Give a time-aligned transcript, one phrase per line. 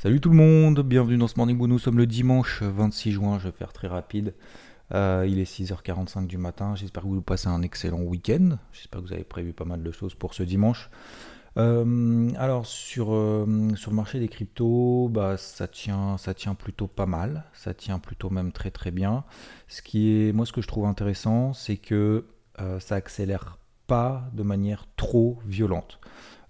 [0.00, 1.70] Salut tout le monde, bienvenue dans ce Morning Bull.
[1.70, 4.32] Nous sommes le dimanche 26 juin, je vais faire très rapide.
[4.94, 8.58] Euh, il est 6h45 du matin, j'espère que vous passez un excellent week-end.
[8.72, 10.88] J'espère que vous avez prévu pas mal de choses pour ce dimanche.
[11.56, 16.86] Euh, alors sur, euh, sur le marché des cryptos, bah, ça, tient, ça tient plutôt
[16.86, 19.24] pas mal, ça tient plutôt même très très bien.
[19.66, 22.24] Ce qui est, moi ce que je trouve intéressant, c'est que
[22.78, 23.58] ça accélère
[23.88, 25.98] pas de manière trop violente.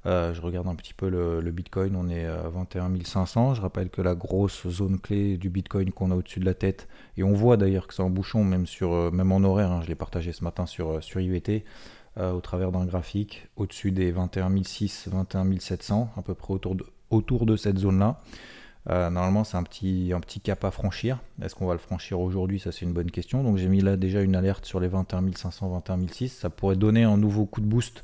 [0.09, 3.55] Je regarde un petit peu le, Bitcoin, on est à 21 500.
[3.55, 6.89] Je rappelle que la grosse zone clé du Bitcoin qu'on a au-dessus de la tête,
[7.17, 9.89] et on voit d'ailleurs que c'est un bouchon, même, sur, même en horaire, hein, je
[9.89, 11.65] l'ai partagé ce matin sur, sur IVT,
[12.19, 16.75] euh, au travers d'un graphique au-dessus des 21 600, 21 700, à peu près autour
[16.75, 18.21] de, autour de cette zone-là.
[18.91, 21.19] Euh, normalement, c'est un petit, un petit cap à franchir.
[21.41, 22.59] Est-ce qu'on va le franchir aujourd'hui?
[22.59, 23.45] Ça, c'est une bonne question.
[23.45, 26.41] Donc, j'ai mis là déjà une alerte sur les 21 500, 21 600.
[26.41, 28.03] Ça pourrait donner un nouveau coup de boost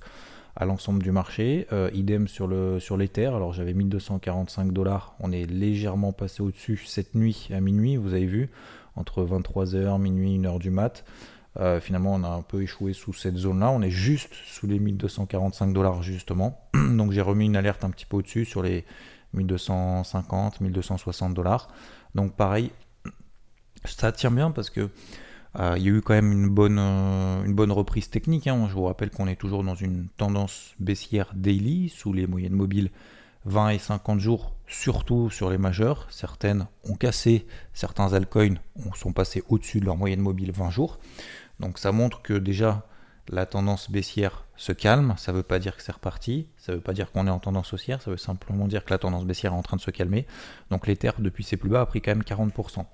[0.57, 1.67] à l'ensemble du marché.
[1.73, 3.27] Euh, idem sur, le, sur l'Ether.
[3.27, 5.17] Alors, j'avais 1245 dollars.
[5.21, 7.97] On est légèrement passé au-dessus cette nuit à minuit.
[7.97, 8.51] Vous avez vu,
[8.97, 11.05] entre 23h, minuit, 1h du mat.
[11.61, 13.71] Euh, finalement, on a un peu échoué sous cette zone-là.
[13.71, 16.69] On est juste sous les 1245 dollars, justement.
[16.75, 18.85] Donc, j'ai remis une alerte un petit peu au-dessus sur les
[19.35, 21.69] 1250, 1260 dollars.
[22.15, 22.71] Donc, pareil,
[23.85, 24.91] ça tient bien parce que
[25.57, 28.47] il y a eu quand même une bonne, euh, reprise technique.
[28.47, 28.67] Hein.
[28.69, 32.91] Je vous rappelle qu'on est toujours dans une tendance baissière daily sous les moyennes mobiles
[33.45, 36.07] 20 et 50 jours, surtout sur les majeurs.
[36.11, 38.57] Certaines ont cassé, certains altcoins
[38.95, 40.99] sont passés au-dessus de leur moyenne mobile 20 jours.
[41.61, 42.87] Donc ça montre que déjà
[43.29, 46.77] la tendance baissière se calme, ça ne veut pas dire que c'est reparti, ça ne
[46.77, 49.25] veut pas dire qu'on est en tendance haussière, ça veut simplement dire que la tendance
[49.25, 50.27] baissière est en train de se calmer.
[50.71, 52.85] Donc l'Ether depuis ses plus bas a pris quand même 40%.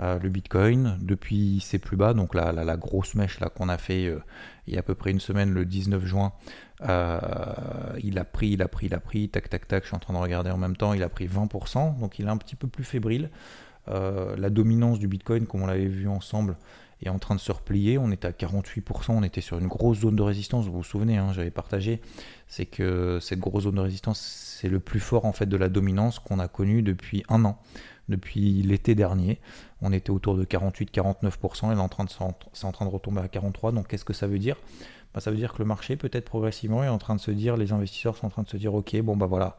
[0.00, 4.04] Euh, le Bitcoin depuis ses plus bas, donc la, grosse mèche là qu'on a fait
[4.04, 4.20] euh,
[4.66, 6.32] il y a à peu près une semaine, le 19 juin,
[6.82, 7.18] euh,
[8.02, 10.00] il a pris, il a pris, il a pris, tac tac tac, je suis en
[10.00, 12.56] train de regarder en même temps, il a pris 20%, donc il est un petit
[12.56, 13.30] peu plus fébrile.
[13.86, 16.56] la dominance du Bitcoin, comme on l'avait vu ensemble,
[17.02, 17.98] est en train de se replier.
[17.98, 20.66] On était à 48%, on était sur une grosse zone de résistance.
[20.66, 22.00] Vous vous souvenez, hein, j'avais partagé,
[22.48, 25.68] c'est que cette grosse zone de résistance, c'est le plus fort en fait de la
[25.68, 27.58] dominance qu'on a connu depuis un an,
[28.08, 29.40] depuis l'été dernier.
[29.82, 33.74] On était autour de 48-49% et de, c'est en train de retomber à 43%.
[33.74, 34.56] Donc qu'est-ce que ça veut dire?
[35.14, 37.56] Bah, ça veut dire que le marché, peut-être progressivement, est en train de se dire,
[37.56, 39.56] les investisseurs sont en train de se dire, ok, bon bah voilà,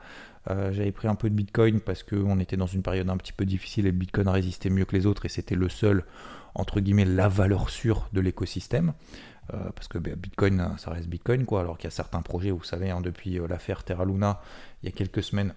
[0.49, 3.33] euh, j'avais pris un peu de Bitcoin parce qu'on était dans une période un petit
[3.33, 6.05] peu difficile et Bitcoin résistait mieux que les autres et c'était le seul
[6.53, 8.93] entre guillemets la valeur sûre de l'écosystème.
[9.53, 11.61] Euh, parce que bah, Bitcoin, ça reste Bitcoin, quoi.
[11.61, 14.41] Alors qu'il y a certains projets, vous savez, hein, depuis euh, l'affaire Terra Luna,
[14.83, 15.53] il y a quelques semaines,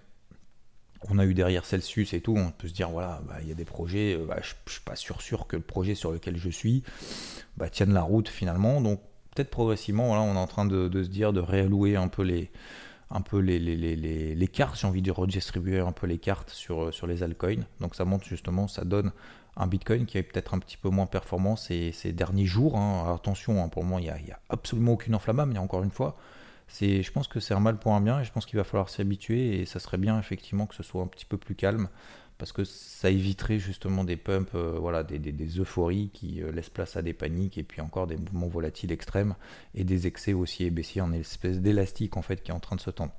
[1.09, 3.53] on a eu derrière Celsius et tout, on peut se dire, voilà, bah, il y
[3.53, 6.37] a des projets, euh, bah, je ne suis pas sûr, que le projet sur lequel
[6.37, 6.83] je suis
[7.73, 8.81] tienne la route finalement.
[8.81, 9.01] Donc
[9.35, 12.51] peut-être progressivement, on est en train de, se dire, de réallouer un peu les,
[13.11, 17.23] un peu les, cartes, j'ai envie de redistribuer un peu les cartes sur, sur les
[17.23, 17.65] altcoins.
[17.81, 19.13] Donc ça montre justement, ça donne
[19.57, 22.79] un Bitcoin qui est peut-être un petit peu moins performant ces, ces derniers jours.
[22.79, 23.15] Hein.
[23.15, 26.17] attention, hein, pour moi, il n'y a, absolument aucune enflammable, mais encore une fois,
[26.71, 28.65] c'est, je pense que c'est un mal pour un bien et je pense qu'il va
[28.65, 31.57] falloir s'y habituer et ça serait bien effectivement que ce soit un petit peu plus
[31.57, 31.89] calme
[32.39, 36.97] parce que ça éviterait justement des pumps, euh, voilà, des, euphories qui euh, laissent place
[36.97, 39.35] à des paniques et puis encore des mouvements volatiles extrêmes
[39.75, 42.81] et des excès aussi et en espèce d'élastique en fait qui est en train de
[42.81, 43.13] se tendre.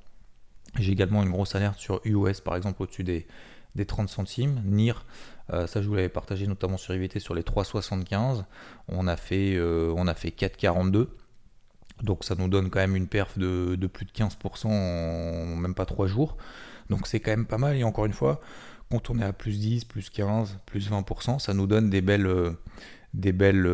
[0.79, 3.27] J'ai également une grosse alerte sur UOS par exemple au-dessus des,
[3.75, 4.61] des 30 centimes.
[4.65, 5.05] NIR,
[5.51, 8.45] euh, ça je vous l'avais partagé notamment sur IVT sur les 3,75.
[8.87, 11.09] On a fait, on a fait 4,42.
[12.03, 15.85] Donc ça nous donne quand même une perf de, plus de 15% en même pas
[15.85, 16.37] 3 jours.
[16.89, 17.77] Donc c'est quand même pas mal.
[17.77, 18.41] Et encore une fois,
[18.89, 22.25] quand on est à plus 10, plus 15, plus 20%, ça nous donne des belles,
[22.25, 22.51] euh,
[23.13, 23.69] des belles,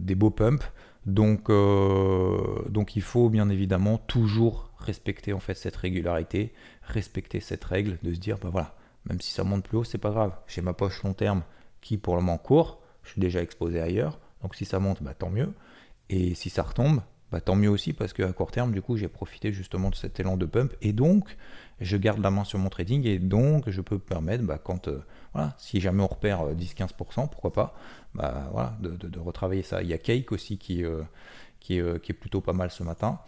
[0.00, 0.64] des beaux pumps.
[1.06, 6.52] Donc, donc il faut bien évidemment toujours respecter en fait cette régularité,
[6.82, 8.74] respecter cette règle de se dire bah voilà,
[9.08, 10.32] même si ça monte plus haut, c'est pas grave.
[10.46, 11.42] J'ai ma poche long terme
[11.80, 15.14] qui pour le moment court, je suis déjà exposé ailleurs, donc si ça monte, bah
[15.14, 15.52] tant mieux.
[16.10, 19.06] Et si ça retombe, bah tant mieux aussi parce qu'à court terme, du coup, j'ai
[19.06, 21.36] profité justement de cet élan de pump et donc
[21.80, 24.88] je garde la main sur mon trading et donc je peux me permettre, bah, quand
[24.88, 24.98] euh,
[25.32, 27.74] voilà, si jamais on repère 10-15%, euh, pourquoi pas,
[28.14, 29.82] bah voilà, de, retravailler ça.
[29.82, 31.02] Il y a Cake aussi qui, euh,
[31.60, 33.20] qui, est, qui est plutôt pas mal ce matin.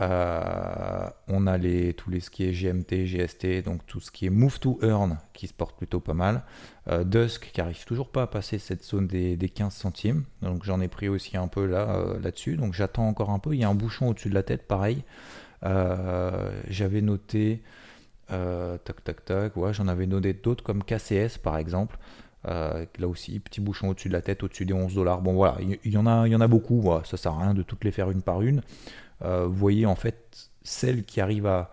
[0.00, 4.26] Euh, on a les, tous les ce qui est GMT, GST, donc tout ce qui
[4.26, 6.42] est Move to Earn qui se porte plutôt pas mal.
[6.88, 10.24] Euh, Dusk qui arrive toujours pas à passer cette zone des, 15 centimes.
[10.40, 12.56] Donc j'en ai pris aussi un peu là, euh, là-dessus.
[12.56, 13.54] Donc j'attends encore un peu.
[13.54, 15.04] Il y a un bouchon au-dessus de la tête, pareil.
[15.62, 17.62] J'avais noté.
[18.28, 21.98] tac tac tac, j'en avais noté d'autres comme KCS par exemple.
[22.44, 25.20] là aussi, petit bouchon au-dessus de la tête, au-dessus des 11 dollars.
[25.20, 26.82] Bon voilà, il y, en a, il y en a beaucoup.
[27.04, 28.62] ça sert à rien de toutes les faire une par une.
[29.24, 31.72] Euh, vous voyez en fait celles qui arrivent à,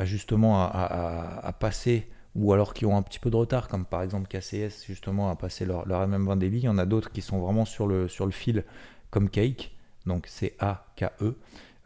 [0.00, 4.26] justement à, passer ou alors qui ont un petit peu de retard, comme par exemple
[4.26, 6.58] KCS justement à passer leur, leur MM20 daily.
[6.58, 8.64] Il y en a d'autres qui sont vraiment sur le, sur le fil,
[9.10, 9.72] comme Cake,
[10.06, 11.36] donc c'est A-K-E,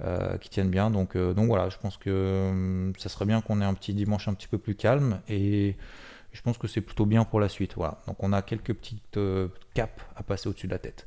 [0.02, 0.90] euh, qui tiennent bien.
[0.90, 4.28] Donc, euh, donc voilà, je pense que ça serait bien qu'on ait un petit dimanche
[4.28, 5.76] un petit peu plus calme et
[6.36, 7.72] je pense que c'est plutôt bien pour la suite.
[7.76, 8.02] Voilà.
[8.06, 11.06] Donc on a quelques petites euh, caps à passer au-dessus de la tête.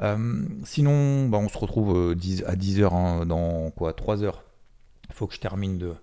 [0.00, 4.44] Euh, sinon, bah, on se retrouve euh, à 10h hein, dans quoi 3 heures.
[5.08, 5.94] Il faut que je termine de.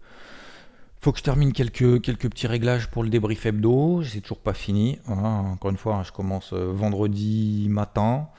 [1.01, 4.01] Faut que je termine quelques, quelques petits réglages pour le débrief hebdo.
[4.03, 4.99] C'est toujours pas fini.
[5.07, 8.29] Encore une fois, hein, je commence vendredi matin.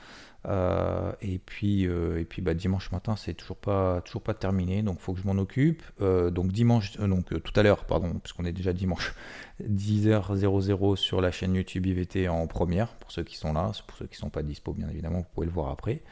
[0.47, 4.83] Euh, et puis, euh, et puis bah, dimanche matin, c'est toujours pas, toujours pas terminé,
[4.83, 5.83] donc il faut que je m'en occupe.
[6.01, 9.15] Euh, donc dimanche, donc tout à l'heure, pardon, puisqu'on est déjà dimanche,
[9.63, 14.07] 10h00 sur la chaîne YouTube IVT en première, pour ceux qui sont là, pour ceux
[14.07, 16.03] qui sont pas dispo, bien évidemment, vous pouvez le voir après.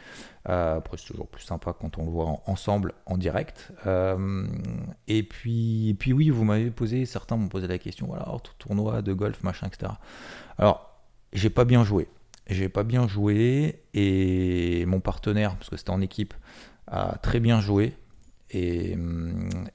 [0.46, 3.72] après, c'est toujours plus sympa quand on le voit ensemble en direct.
[5.08, 8.26] et, puis, et puis oui, vous m'avez posé, certains m'ont posé la question, voilà,
[8.58, 9.92] tournoi de golf, machin, etc.
[10.58, 10.90] Alors,
[11.34, 12.08] j'ai pas bien joué
[12.48, 16.34] j'ai pas bien joué et mon partenaire, parce que c'était en équipe,
[16.88, 17.96] a très bien joué.
[18.52, 18.96] Et,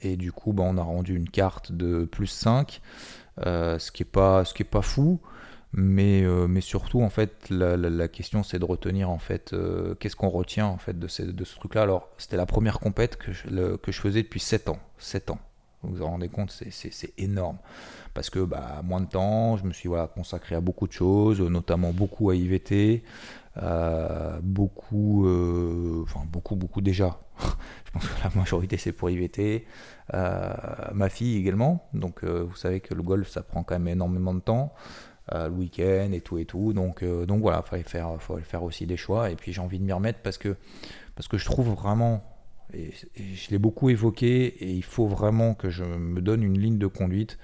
[0.02, 2.80] et du coup, bah, on a rendu une carte de plus 5,
[3.44, 5.20] euh, ce qui n'est pas, ce qui est pas fou.
[5.72, 9.94] Mais, euh, mais surtout, en fait, la, la, question c'est de retenir en fait euh,
[9.96, 11.82] qu'est-ce qu'on retient en fait de, de ce truc-là.
[11.82, 14.78] Alors, c'était la première compète que je, que je faisais depuis 7 ans.
[14.96, 15.38] 7 ans.
[15.82, 17.58] Vous vous rendez compte, c'est énorme.
[18.12, 21.40] Parce que bah, moins de temps, je me suis voilà, consacré à beaucoup de choses,
[21.40, 23.04] notamment beaucoup à IVT,
[23.62, 27.20] euh, beaucoup, euh, enfin beaucoup, beaucoup déjà.
[27.84, 29.66] je pense que la majorité c'est pour IVT.
[30.14, 30.52] Euh,
[30.94, 31.86] ma fille également.
[31.94, 34.72] Donc vous savez que le golf ça prend quand même énormément de temps.
[35.32, 36.72] le week-end et tout et tout.
[36.72, 38.10] Donc, donc voilà, il fallait faire,
[38.42, 39.30] faire aussi des choix.
[39.30, 40.56] Et puis j'ai envie de m'y remettre parce que,
[41.14, 42.25] parce que je trouve vraiment
[42.72, 46.86] je l'ai beaucoup évoqué, et il faut vraiment que je me donne une ligne de
[46.86, 47.38] conduite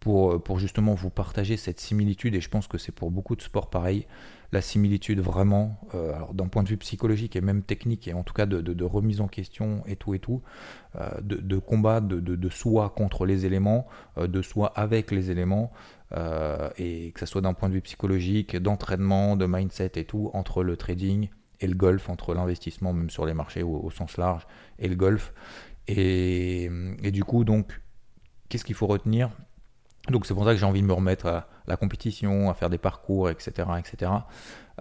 [0.00, 3.70] pour, justement vous partager cette similitude, et je pense que c'est pour beaucoup de sports
[3.70, 4.06] pareil,
[4.52, 8.32] la similitude vraiment, euh, d'un point de vue psychologique et même technique, et en tout
[8.32, 10.42] cas de, remise en question et tout et tout,
[10.94, 13.86] euh, de, combat de, de, soi contre les éléments,
[14.18, 15.72] euh, de soi avec les éléments,
[16.78, 20.62] et que ce soit d'un point de vue psychologique, d'entraînement, de mindset et tout, entre
[20.62, 21.28] le trading,
[21.60, 24.46] et le golf, entre l'investissement même sur les marchés au, sens large
[24.78, 25.32] et le golf.
[25.88, 26.68] Et,
[27.12, 27.80] du coup, donc,
[28.48, 29.30] qu'est-ce qu'il faut retenir?
[30.08, 32.70] Donc c'est pour ça que j'ai envie de me remettre à la compétition, à faire
[32.70, 33.68] des parcours, etc.
[33.78, 34.12] etc.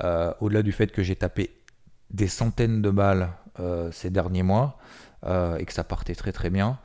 [0.03, 1.51] Euh, au-delà du fait que j'ai tapé
[2.11, 3.29] des centaines de balles
[3.59, 4.77] euh, ces derniers mois
[5.25, 6.77] euh, et que ça partait très très bien,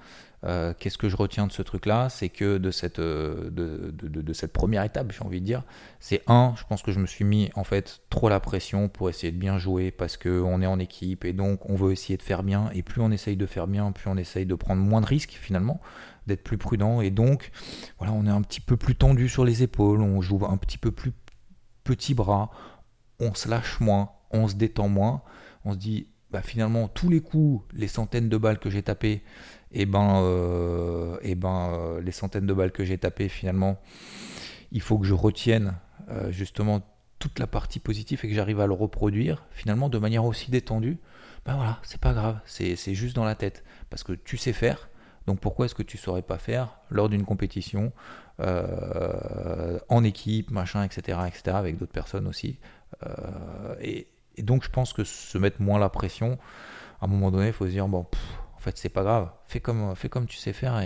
[0.45, 2.09] euh, qu'est-ce que je retiens de ce truc-là?
[2.09, 5.65] C'est que de cette, euh, de, cette première étape, j'ai envie de dire,
[5.99, 9.11] c'est un, je pense que je me suis mis en fait trop la pression pour
[9.11, 12.23] essayer de bien jouer parce qu'on est en équipe et donc on veut essayer de
[12.23, 12.71] faire bien.
[12.75, 15.39] Et plus on essaye de faire bien, plus on essaye de prendre moins de risques
[15.41, 15.81] finalement,
[16.27, 17.01] d'être plus prudent.
[17.01, 17.51] Et donc,
[17.99, 20.79] voilà, on est un petit peu plus tendu sur les épaules, on joue un petit
[20.79, 21.13] peu plus
[21.85, 22.51] petit bras,
[23.19, 25.23] on se lâche moins, on se détend moins.
[25.65, 29.23] On se dit, bah, finalement, tous les coups, les centaines de balles que j'ai tapées,
[29.73, 33.79] et eh ben, euh, eh ben euh, les centaines de balles que j'ai tapées finalement,
[34.73, 35.75] il faut que je retienne
[36.11, 36.81] euh, justement
[37.21, 40.99] toute la partie positive et que j'arrive à le reproduire finalement de manière aussi détendue.
[41.45, 44.89] Ben voilà, c'est pas grave, c'est juste dans la tête parce que tu sais faire.
[45.27, 47.93] Donc pourquoi est-ce que tu saurais pas faire lors d'une compétition
[49.89, 52.59] en équipe, machin, etc., etc., avec d'autres personnes aussi.
[53.81, 54.09] Et,
[54.39, 56.39] donc je pense que se mettre moins la pression,
[57.01, 58.07] à un moment donné, il faut se dire bon,
[58.61, 59.31] en fait, c'est pas grave.
[59.47, 60.79] Fais comme, fais comme tu sais faire.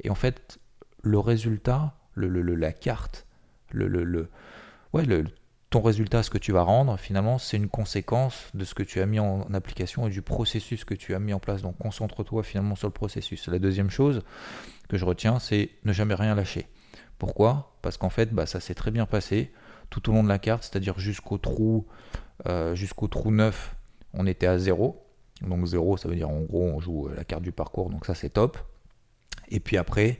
[0.00, 0.60] Et, en fait,
[1.02, 3.26] le résultat, le, la carte,
[3.72, 4.30] le,
[5.70, 9.00] ton résultat, ce que tu vas rendre, finalement, c'est une conséquence de ce que tu
[9.00, 11.62] as mis en application et du processus que tu as mis en place.
[11.62, 13.48] Donc, concentre-toi finalement sur le processus.
[13.48, 14.22] La deuxième chose
[14.88, 16.68] que je retiens, c'est ne jamais rien lâcher.
[17.18, 17.76] Pourquoi?
[17.82, 19.52] Parce qu'en fait, bah, ça s'est très bien passé
[19.90, 21.88] tout au long de la carte, c'est-à-dire jusqu'au trou,
[22.46, 23.74] euh, jusqu'au trou 9,
[24.14, 25.05] on était à zéro.
[25.42, 28.14] Donc 0, ça veut dire en gros on joue la carte du parcours, donc ça
[28.14, 28.58] c'est top.
[29.48, 30.18] Et puis après,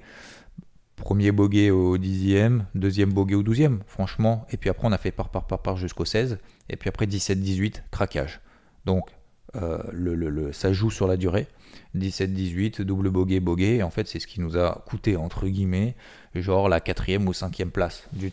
[0.97, 4.47] premier bogey au dixième, deuxième bogey au douzième, franchement.
[4.51, 6.39] Et puis après on a fait par par par par jusqu'au 16.
[6.69, 8.41] Et puis après 17-18, craquage.
[8.85, 9.11] Donc
[9.55, 11.47] le, ça joue sur la durée.
[11.97, 13.83] 17-18, double bogey, bogey.
[13.83, 15.95] En fait, c'est ce qui nous a coûté, entre guillemets,
[16.35, 18.33] genre la quatrième ou cinquième place du,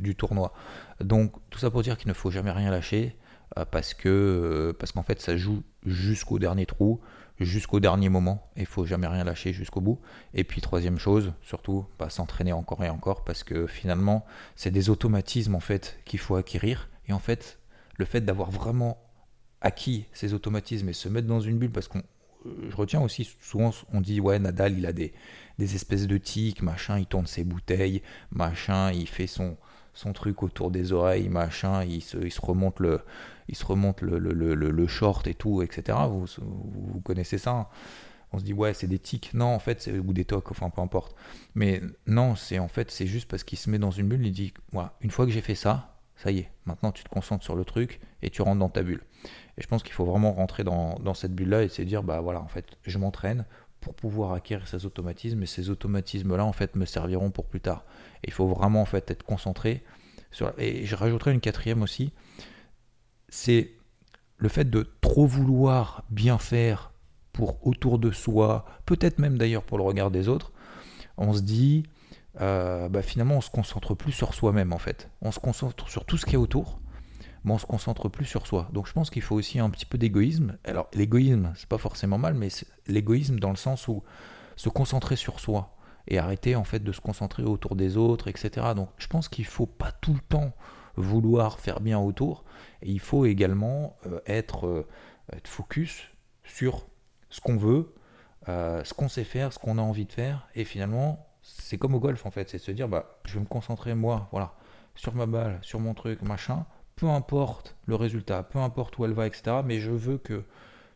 [0.00, 0.52] du, tournoi.
[1.00, 3.16] Donc, tout ça pour dire qu'il ne faut jamais rien lâcher
[3.64, 7.00] parce que parce qu'en fait, ça joue jusqu'au dernier trou
[7.40, 8.50] jusqu'au dernier moment.
[8.56, 10.00] Il faut jamais rien lâcher jusqu'au bout.
[10.34, 14.24] Et puis troisième chose, surtout, pas s'entraîner encore et encore parce que finalement,
[14.56, 16.88] c'est des automatismes en fait qu'il faut acquérir.
[17.08, 17.58] Et en fait,
[17.96, 18.98] le fait d'avoir vraiment
[19.60, 22.02] acquis ces automatismes et se mettre dans une bulle, parce qu'on,
[22.68, 25.12] je retiens aussi souvent, on dit ouais Nadal, il a des,
[25.58, 29.56] des espèces de tics, machin, il tourne ses bouteilles, machin, il fait son
[29.98, 33.00] son truc autour des oreilles, machin, il se, remonte le,
[33.48, 35.98] il se remonte le, le, le, short et tout, etc.
[36.08, 37.66] Vous, vous, connaissez ça hein.
[38.30, 39.34] On se dit ouais c'est des tics.
[39.34, 41.16] Non en fait c'est ou des tocs, enfin peu importe.
[41.54, 44.24] Mais non c'est en fait c'est juste parce qu'il se met dans une bulle.
[44.24, 46.50] Il dit voilà une fois que j'ai fait ça, ça y est.
[46.66, 49.02] Maintenant tu te concentres sur le truc et tu rentres dans ta bulle.
[49.56, 52.04] Et je pense qu'il faut vraiment rentrer dans, dans cette bulle là et se dire
[52.04, 53.46] bah voilà en fait je m'entraîne
[53.80, 55.42] pour pouvoir acquérir ces automatismes.
[55.42, 57.84] Et ces automatismes là en fait me serviront pour plus tard.
[58.24, 59.82] Il faut vraiment en fait être concentré
[60.30, 62.12] sur et je rajouterai une quatrième aussi.
[63.28, 63.72] C'est
[64.36, 66.92] le fait de trop vouloir bien faire
[67.32, 70.52] pour autour de soi peut-être même d'ailleurs pour le regard des autres.
[71.16, 71.84] On se dit
[72.40, 75.10] euh, bah finalement on se concentre plus sur soi-même en fait.
[75.22, 76.80] On se concentre sur tout ce qui est autour
[77.44, 78.68] mais on se concentre plus sur soi.
[78.72, 80.56] Donc je pense qu'il faut aussi un petit peu d'égoïsme.
[80.64, 82.48] Alors l'égoïsme, c'est pas forcément mal, mais
[82.86, 84.02] l'égoïsme dans le sens où
[84.56, 85.74] se concentrer sur soi
[86.08, 88.68] et arrêter en fait de se concentrer autour des autres, etc.
[88.74, 90.52] Donc je pense qu'il faut pas tout le temps
[90.96, 92.44] vouloir faire bien autour,
[92.82, 94.88] et il faut également euh, être, euh,
[95.32, 96.08] être, focus
[96.42, 96.86] sur
[97.30, 97.94] ce qu'on veut,
[98.48, 101.94] euh, ce qu'on sait faire, ce qu'on a envie de faire, et finalement c'est comme
[101.94, 104.54] au golf en fait, c'est de se dire bah je vais me concentrer moi, voilà,
[104.96, 106.66] sur ma balle, sur mon truc, machin,
[106.98, 109.58] peu importe le résultat, peu importe où elle va, etc.
[109.64, 110.42] Mais je veux que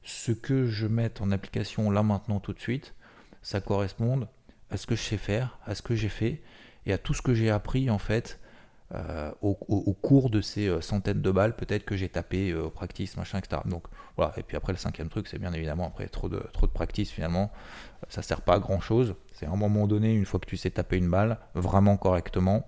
[0.02, 2.94] ce que je mette en application là maintenant tout de suite,
[3.40, 4.26] ça corresponde
[4.70, 6.42] à ce que je sais faire, à ce que j'ai fait
[6.86, 8.40] et à tout ce que j'ai appris en fait
[8.94, 12.70] euh, au, cours de ces euh, centaines de balles peut-être que j'ai tapé euh, au
[12.70, 13.62] practice, machin, etc.
[13.64, 13.84] Donc
[14.16, 16.72] voilà, et puis après le cinquième truc, c'est bien évidemment après trop de, trop de
[16.72, 17.52] practice finalement,
[18.08, 19.14] ça sert pas à grand chose.
[19.32, 22.66] C'est à un moment donné, une fois que tu sais taper une balle vraiment correctement,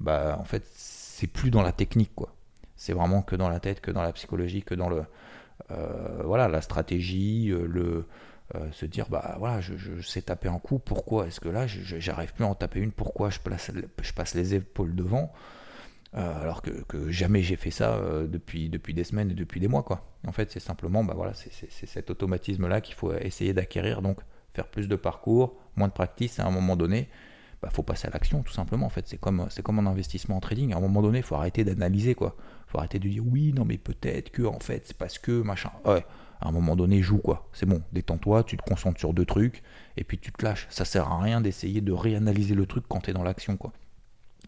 [0.00, 2.34] bah en fait c'est plus dans la technique quoi
[2.82, 6.60] c'est vraiment que dans la tête, que dans la psychologie, que dans euh, voilà la
[6.60, 8.08] stratégie, euh, le
[8.56, 12.34] euh, se dire bah voilà je, sais taper un coup, pourquoi est-ce que là j'arrive
[12.34, 15.32] plus à en taper une, pourquoi je passe les épaules devant
[16.14, 17.98] alors que, jamais j'ai fait ça
[18.28, 20.12] depuis, depuis des semaines et depuis des mois quoi.
[20.26, 24.18] En fait c'est simplement bah voilà c'est cet automatisme là qu'il faut essayer d'acquérir donc
[24.54, 27.08] faire plus de parcours, moins de practice à un moment donné
[27.62, 29.06] bah, faut passer à l'action tout simplement en fait.
[29.06, 30.72] C'est comme c'est comme un investissement en trading.
[30.74, 32.36] À un moment donné il faut arrêter d'analyser quoi
[32.72, 35.70] faut arrêter de dire oui non mais peut-être que en fait c'est parce que machin.
[35.84, 36.04] Ouais
[36.40, 37.48] à un moment donné joue quoi.
[37.52, 39.62] C'est bon détends-toi tu te concentres sur deux trucs
[39.96, 40.66] et puis tu te lâches.
[40.70, 43.72] Ça sert à rien d'essayer de réanalyser le truc quand tu es dans l'action quoi.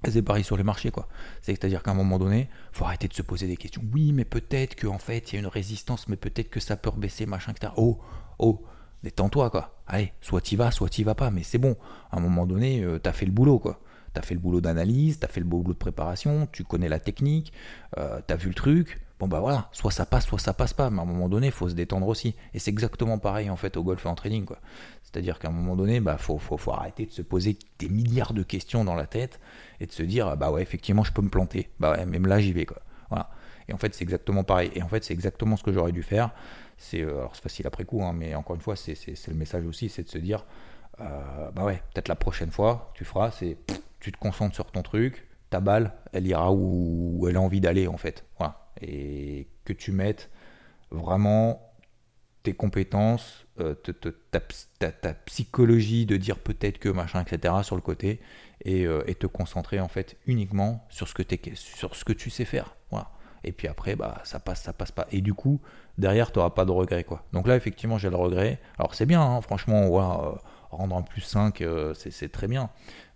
[0.08, 1.08] C'est pareil sur les marchés quoi.
[1.42, 3.82] C'est à dire qu'à un moment donné faut arrêter de se poser des questions.
[3.92, 6.76] Oui mais peut-être que en fait il y a une résistance mais peut-être que ça
[6.76, 8.00] peut rebaisser machin etc oh
[8.38, 8.64] oh
[9.04, 9.76] détends-toi quoi.
[9.86, 11.76] Allez, soit t'y vas, soit t'y vas pas, mais c'est bon.
[12.10, 13.78] À un moment donné, euh, t'as fait le boulot quoi.
[14.14, 17.52] T'as fait le boulot d'analyse, t'as fait le boulot de préparation, tu connais la technique,
[17.98, 19.00] euh, t'as vu le truc.
[19.20, 21.46] Bon bah voilà, soit ça passe, soit ça passe pas, mais à un moment donné,
[21.46, 22.34] il faut se détendre aussi.
[22.52, 24.58] Et c'est exactement pareil en fait au golf et en trading quoi.
[25.02, 28.32] C'est-à-dire qu'à un moment donné, bah faut, faut, faut, arrêter de se poser des milliards
[28.32, 29.40] de questions dans la tête
[29.80, 31.70] et de se dire bah ouais effectivement je peux me planter.
[31.78, 32.78] Bah ouais, même là j'y vais quoi.
[33.10, 33.30] Voilà.
[33.68, 34.70] Et en fait c'est exactement pareil.
[34.74, 36.30] Et en fait c'est exactement ce que j'aurais dû faire
[36.76, 38.96] c'est euh, alors c'est facile après coup, hein, mais encore une fois, c'est
[39.28, 40.44] le message aussi, c'est de se dire,
[41.00, 43.58] euh, bah ouais, peut-être la prochaine fois, tu feras, c'est
[44.00, 47.86] tu te concentres sur ton truc, ta balle, elle ira où, elle a envie d'aller
[47.86, 50.30] en fait, voilà, et que tu mettes
[50.90, 51.72] vraiment
[52.42, 53.74] tes compétences, euh,
[54.30, 57.54] ta, psychologie de dire peut-être que machin, etc.
[57.62, 58.20] sur le côté,
[58.64, 58.86] et,
[59.18, 61.22] te concentrer en fait uniquement sur ce que,
[61.54, 62.76] sur ce que tu sais faire.
[62.90, 63.10] Voilà.
[63.44, 65.06] Et puis après bah ça passe ça passe pas.
[65.12, 65.60] Et du coup
[65.98, 67.24] derrière tu n'auras pas de regret quoi.
[67.32, 68.58] Donc là effectivement j'ai le regret.
[68.78, 70.32] Alors c'est bien hein, franchement euh,
[70.74, 72.70] rendre un plus 5 euh, c'est très bien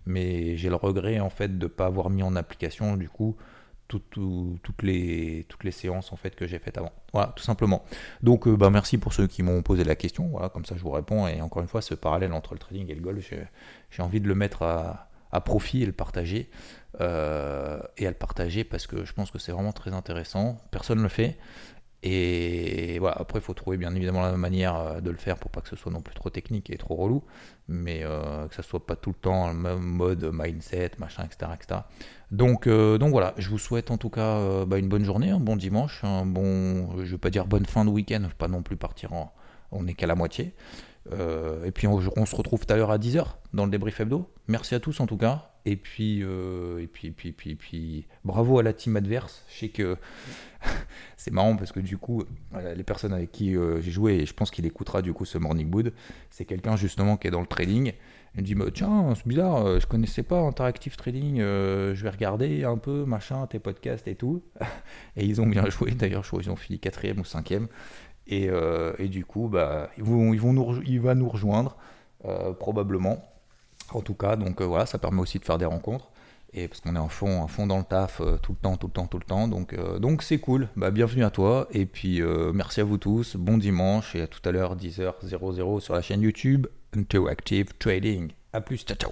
[0.05, 3.35] mais j'ai le regret en fait de pas avoir mis en application du coup
[3.87, 6.91] toutes, les, toutes les séances en fait que j'ai faites avant.
[7.11, 7.83] Voilà, tout simplement.
[8.21, 10.27] Donc euh, bah, merci pour ceux qui m'ont posé la question.
[10.27, 11.27] Voilà, comme ça je vous réponds.
[11.27, 13.33] Et encore une fois, ce parallèle entre le trading et le golf,
[13.89, 16.49] j'ai envie de le mettre à, à profit et le partager.
[17.01, 20.57] Euh, et à le partager parce que je pense que c'est vraiment très intéressant.
[20.71, 21.37] Personne ne le fait.
[22.01, 25.51] Et voilà, après, il faut trouver bien évidemment la manière euh, de le faire pour
[25.51, 27.23] pas que ce soit non plus trop technique et trop relou,
[27.67, 31.51] mais euh, que ça soit pas tout le temps le même mode mindset, machin, etc.
[31.53, 31.81] etc.
[32.31, 35.41] Donc, euh, donc voilà, je vous souhaite en tout cas bah, une bonne journée, un
[35.41, 38.77] bon dimanche, un bon, je vais pas dire bonne fin de week-end, pas non plus
[38.77, 39.33] partir en,
[39.71, 40.53] on n'est qu'à la moitié.
[41.11, 44.31] et puis on, on, se retrouve tout à l'heure à 10h dans le débrief hebdo.
[44.47, 45.51] Merci à tous en tout cas.
[45.65, 49.45] Et puis, et puis, puis, puis, bravo à la team adverse.
[49.49, 49.97] Je sais que
[51.17, 52.23] c'est marrant parce que du coup,
[52.75, 55.37] les personnes avec qui euh, j'ai joué, et je pense qu'il écoutera du coup ce
[55.37, 55.93] Morning Wood,
[56.29, 57.93] c'est quelqu'un justement qui est dans le trading.
[58.35, 62.03] Il me dit bah, Tiens, c'est bizarre, euh, je connaissais pas Interactive Trading, euh, je
[62.03, 64.43] vais regarder un peu, machin, tes podcasts et tout.
[65.15, 67.67] et ils ont bien joué, d'ailleurs, je crois qu'ils ont fini quatrième ou cinquième.
[68.31, 68.47] Et,
[68.99, 70.03] et du coup, bah, ils
[70.85, 71.77] il va nous rejoindre,
[72.59, 73.23] probablement.
[73.93, 76.09] En tout cas, donc voilà, ça permet aussi de faire des rencontres
[76.53, 78.87] et parce qu'on est en fond, fond dans le taf euh, tout le temps, tout
[78.87, 79.47] le temps, tout le temps.
[79.47, 80.67] Donc, euh, donc c'est cool.
[80.75, 81.67] Bah, bienvenue à toi.
[81.71, 83.35] Et puis, euh, merci à vous tous.
[83.35, 88.31] Bon dimanche et à tout à l'heure, 10h00 sur la chaîne YouTube Interactive Trading.
[88.53, 89.11] À plus, ciao, ciao.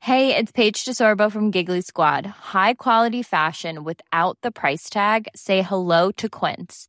[0.00, 2.26] Hey, it's Paige DeSorbo from Giggly Squad.
[2.52, 5.28] High quality fashion without the price tag.
[5.34, 6.88] Say hello to Quince.